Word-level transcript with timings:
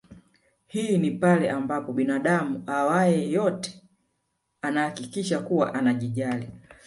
Hii 0.67 0.97
ni 0.97 1.11
pale 1.11 1.49
ambapo 1.51 1.93
binadamu 1.93 2.63
awae 2.67 3.29
yote 3.29 3.81
anahakikisha 4.61 5.39
kuwa 5.39 5.73
anajijali 5.73 6.49